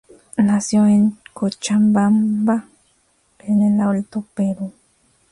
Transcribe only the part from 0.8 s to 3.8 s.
en Cochabamba, en el